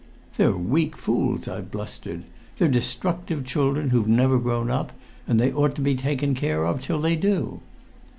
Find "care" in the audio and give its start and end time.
6.33-6.65